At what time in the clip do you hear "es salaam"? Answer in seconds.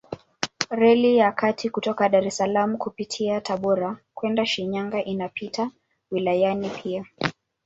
2.27-2.77